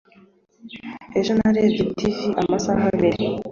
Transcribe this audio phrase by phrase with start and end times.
[1.19, 3.25] ejo narebye tv amasaha abiri